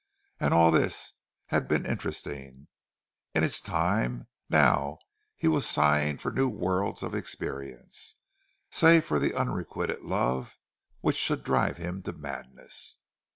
And 0.39 0.51
all 0.51 0.71
this 0.71 1.13
had 1.49 1.67
been 1.67 1.85
interesting—in 1.85 2.65
its 3.43 3.61
time; 3.61 4.27
now 4.49 4.97
he 5.35 5.47
was 5.47 5.69
sighing 5.69 6.17
for 6.17 6.31
new 6.31 6.49
worlds 6.49 7.03
of 7.03 7.13
experience—say 7.13 8.99
for 9.01 9.23
unrequited 9.23 10.01
love, 10.01 10.57
which 11.01 11.17
should 11.17 11.43
drive 11.43 11.77
him 11.77 12.01
to 12.01 12.13
madness. 12.13 12.97